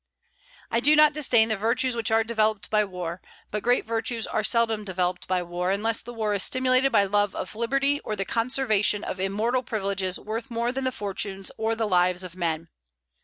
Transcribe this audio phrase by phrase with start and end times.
[0.71, 4.43] I do not disdain the virtues which are developed by war; but great virtues are
[4.43, 8.25] seldom developed by war, unless the war is stimulated by love of liberty or the
[8.25, 12.69] conservation of immortal privileges worth more than the fortunes or the lives of men.